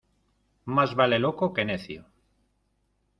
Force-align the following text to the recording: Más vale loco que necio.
Más 0.65 0.95
vale 0.95 1.19
loco 1.19 1.53
que 1.53 1.63
necio. 1.63 2.07